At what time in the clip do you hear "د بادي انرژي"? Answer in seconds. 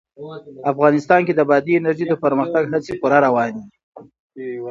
1.35-2.05